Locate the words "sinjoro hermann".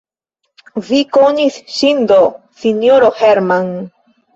2.67-3.75